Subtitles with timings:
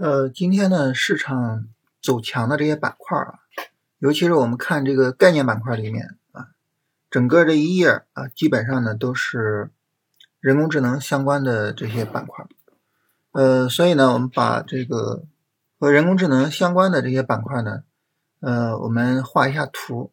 [0.00, 1.66] 呃，今天呢，市场
[2.00, 3.40] 走强的这些板块啊，
[3.98, 6.48] 尤其是我们看这个概念板块里面啊，
[7.10, 9.70] 整个这一页啊，基本上呢都是
[10.40, 12.46] 人工智能相关的这些板块。
[13.32, 15.24] 呃，所以呢，我们把这个
[15.78, 17.82] 和人工智能相关的这些板块呢，
[18.40, 20.12] 呃，我们画一下图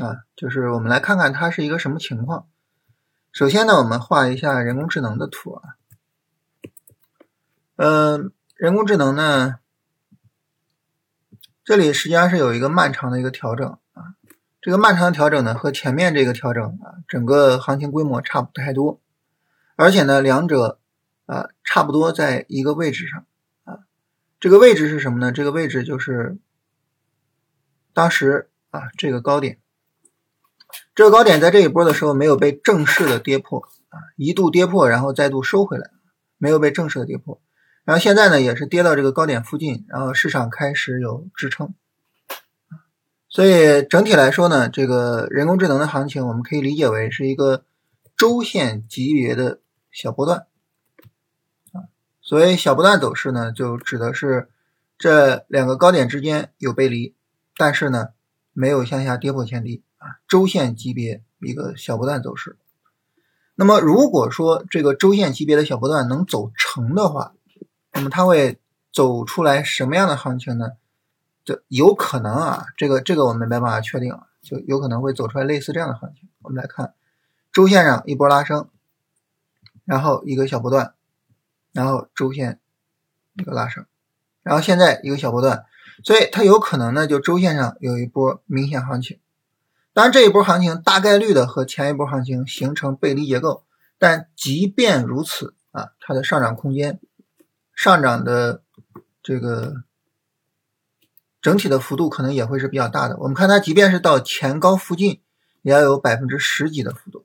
[0.00, 2.48] 啊，就是我们来看看它是一个什么情况。
[3.30, 5.76] 首先呢，我们画一下人工智能的图啊，
[7.76, 8.32] 嗯。
[8.60, 9.58] 人工智能呢，
[11.64, 14.12] 这里实际上是有一个漫长的一个调整啊，
[14.60, 19.00] 这个漫长的调整呢和前面这个调整啊，整个行情规模差不太多，
[19.76, 20.78] 而且呢，两者
[21.24, 23.24] 啊差不多在一个位置上
[23.64, 23.78] 啊，
[24.38, 25.32] 这个位置是什么呢？
[25.32, 26.36] 这个位置就是
[27.94, 29.58] 当时啊这个高点，
[30.94, 35.90] 这个高点在这一波的时候没有被正式的跌破啊，一度跌破，然后再度收回来，
[36.36, 37.40] 没有被正式的跌破。
[37.84, 41.74] 然后现在呢，也是跌到这个高点附近，然后市场开始有支撑，
[43.28, 47.64] 所以整体来说呢，这个人工智能的行情，我们可以理解为是一个
[48.16, 50.46] 周线级别的小波段，
[51.72, 51.88] 啊，
[52.20, 54.48] 所谓小波段走势呢，就指的是
[54.98, 57.14] 这两个高点之间有背离，
[57.56, 58.10] 但是呢，
[58.52, 62.56] 没有向下跌破前低，啊，周线级别一个小波段走势。
[63.56, 67.34] 那么如果说这个周线级别的小波段能走成的话，
[67.92, 68.58] 那么它会
[68.92, 70.72] 走出来什么样的行情呢？
[71.42, 76.28] 就有可能啊，这个这个我们没办法确定，就有可能会走出来类似这样的行情。
[76.42, 76.92] 我们来看，
[77.50, 78.68] 周线上一波拉升，
[79.84, 80.94] 然后一个小波段，
[81.72, 82.60] 然后周线
[83.34, 83.86] 一个拉升，
[84.42, 85.64] 然后现在一个小波段，
[86.04, 89.18] 所以它有可能呢，就周线上有一波明显行情。
[89.92, 93.64] 当然这一波行情大概率的和前一波行情形成背离结构，
[93.98, 97.00] 但即便如此啊，它的上涨空间。
[97.80, 98.62] 上涨的
[99.22, 99.84] 这个
[101.40, 103.16] 整体的幅度可能也会是比较大的。
[103.16, 105.22] 我们看它，即便是到前高附近，
[105.62, 107.24] 也要有百分之十几的幅度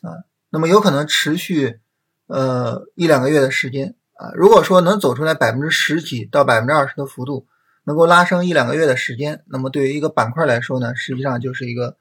[0.00, 0.24] 啊。
[0.48, 1.80] 那么有可能持续
[2.28, 4.32] 呃一两个月的时间啊。
[4.32, 7.46] 如果说能走出来百分之十几到百分之二十的幅度，
[7.84, 11.98] 能够拉升一两个月的时间，那么对于一个板块来说呢，实际上就是一个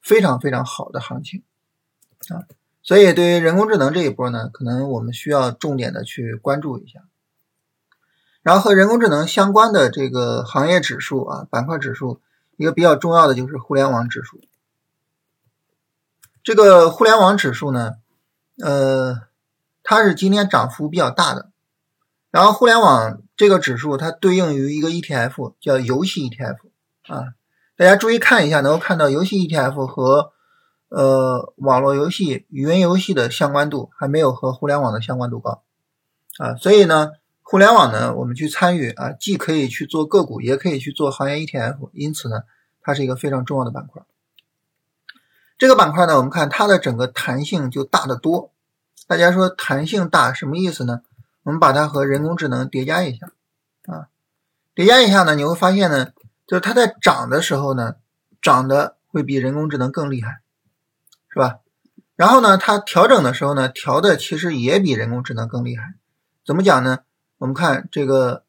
[0.00, 1.42] 非常非常好的行情
[2.30, 2.48] 啊。
[2.82, 7.00] 所以对于人工智能这一波呢，可能我们需要重点的去关注一下。
[8.42, 12.22] 然后和人工智能相关的这个行业指数啊，板块指数，
[12.56, 14.40] 一个比较重要的就是互联网指数。
[16.42, 17.96] 这个互联网指数呢，
[18.62, 19.20] 呃，
[19.82, 21.50] 它是今天涨幅比较大的。
[22.30, 26.56] 然后互联网这个指数它对应于一个 ETF，叫游戏 ETF
[27.08, 27.34] 啊。
[27.76, 30.32] 大家注意看一下，能够看到游戏 ETF 和
[30.88, 35.62] 呃网络游戏、云游戏的相关度还没有和互联网的相关度高
[36.38, 37.12] 啊，所以呢。
[37.50, 42.42] 互联网呢，我们去参与啊，既可以去做个股，也可以去做行业 ETF，因此呢，
[42.80, 44.04] 它是一个非常重要的板块。
[45.58, 48.52] 这个板块呢，我们看它的整个弹性就大得多。
[49.08, 51.02] 大家说弹性大什么意思呢？
[51.42, 53.32] 我们把它和人工智能叠加一下
[53.86, 54.06] 啊，
[54.76, 56.12] 叠加一下呢，你会发现呢，
[56.46, 57.96] 就是它在涨的时候呢，
[58.40, 60.38] 涨的会比人工智能更厉害，
[61.28, 61.58] 是吧？
[62.14, 65.94] 然后呢，它调整的时候呢，调的其实也比人工智能更厉害。
[66.46, 67.00] 怎么讲呢？
[67.40, 68.44] 我们看这个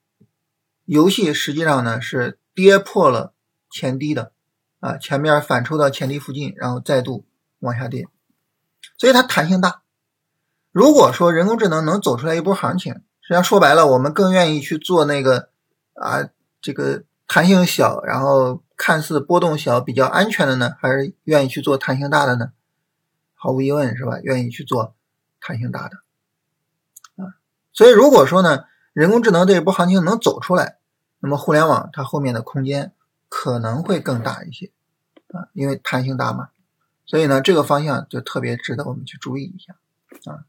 [0.83, 3.33] 游戏，实际上呢是跌破了
[3.69, 4.33] 前低的
[4.81, 7.23] 啊，前面反抽到前低附近，然后再度
[7.59, 8.09] 往下跌，
[8.97, 9.81] 所以它弹性大。
[10.73, 15.47] 如果说人工智能能走出来一波行情，实际上说白了，我们更愿意去做那个
[15.93, 16.27] 啊，
[16.61, 22.51] 这个弹性小，然后看似波动小、比较安全的呢，还是愿意去做弹性大的呢？
[23.35, 24.19] 毫无疑问，是吧？
[24.21, 24.95] 愿意去做
[25.39, 25.95] 弹性大的
[27.23, 27.39] 啊。
[27.71, 28.65] 所以如果说呢？
[28.93, 30.77] 人工智能这一波行情能走出来，
[31.19, 32.93] 那么互联网它后面的空间
[33.29, 34.71] 可能会更大一些
[35.31, 36.49] 啊，因为弹性大嘛，
[37.05, 39.75] 所以呢这个方向就特别值得我们去注意一下
[40.31, 40.43] 啊，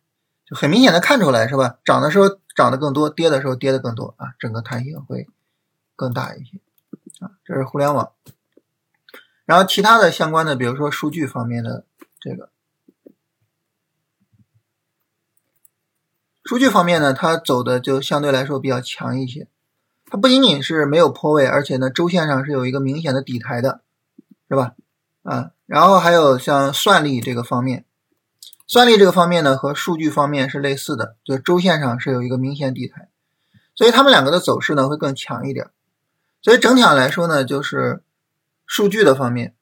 [0.45, 1.79] 就很明显的看出来是吧？
[1.85, 5.29] 涨的时候涨得更多，跌的时候跌的更多啊，整个弹性会
[5.95, 6.59] 更大一些
[7.25, 8.13] 啊，这是互联网，
[9.45, 11.85] 然后其他的相关的，比如说数据方面的
[12.21, 12.52] 这个。
[16.45, 19.47] 数据方面呢，它走的就相对来说比较强一些。
[20.07, 23.81] 它不仅仅是没有破位，而且呢，周线上是有一个明显的底台的，
[24.49, 24.75] 是吧？
[25.23, 27.87] 啊，然后还有像算力这个方面，
[28.67, 33.09] 算力这个方面呢，和数据方面是类似的，就周线上是有一个明显底台，
[33.75, 35.71] 所以它们两个的走势呢会更强一点。
[36.43, 38.03] 所以整体上来说呢，就是
[38.67, 39.55] 数据的方面、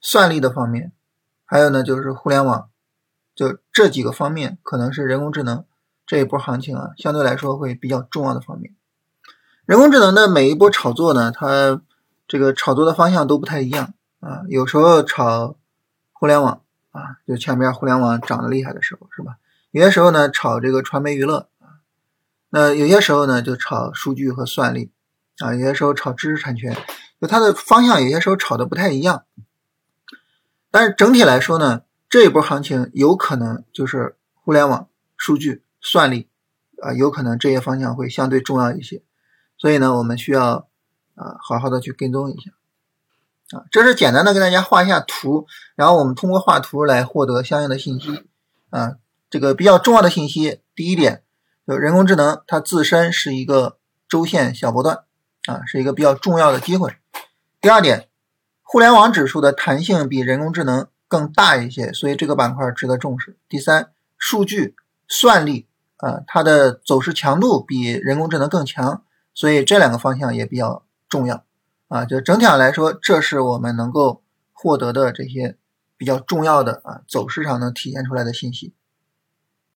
[0.00, 0.92] 算力的方面，
[1.44, 2.70] 还有呢就是互联网，
[3.34, 5.64] 就这几个方面可能是人工智能。
[6.08, 8.74] 这一波行情啊，相对来说会比较重要的方面。
[9.66, 11.82] 人工智能的每一波炒作呢，它
[12.26, 14.40] 这个炒作的方向都不太一样啊。
[14.48, 15.56] 有时候炒
[16.14, 16.62] 互联网
[16.92, 19.36] 啊，就前面互联网涨得厉害的时候，是吧？
[19.70, 21.84] 有些时候呢，炒这个传媒娱乐啊。
[22.48, 24.90] 那有些时候呢，就炒数据和算力
[25.40, 25.54] 啊。
[25.54, 26.74] 有些时候炒知识产权，
[27.20, 29.24] 就它的方向有些时候炒的不太一样。
[30.70, 34.88] 但是整体来说呢，这一波行情有可能就是互联网、
[35.18, 36.28] 数据、算力
[36.82, 39.02] 啊，有可能这些方向会相对重要一些。
[39.56, 40.68] 所以呢，我们需要
[41.14, 42.50] 啊好好的去跟踪一下
[43.56, 43.64] 啊。
[43.70, 48.28] 这是简单的跟大家画一下图，然后我们通过画图来获得相应的信息
[48.70, 48.96] 啊。
[49.30, 51.22] 这个比较重要的信息，第一点，
[51.66, 53.78] 就人工智能它自身是一个
[54.08, 55.04] 周线小波段
[55.46, 56.94] 啊，是一个比较重要的机会。
[57.60, 58.06] 第二点。
[58.70, 63.38] 互联网指数的弹性比人工智能更大一些，所以这个板块值得重视。
[63.48, 64.76] 第三，数据
[65.08, 65.66] 算力
[65.96, 69.02] 啊，它的走势强度比人工智能更强，
[69.34, 71.44] 所以这两个方向也比较重要
[71.88, 72.04] 啊。
[72.04, 74.22] 就整体上来说，这是我们能够
[74.52, 75.56] 获得的这些
[75.96, 78.74] 比较重要的啊走势上能体现出来的信息。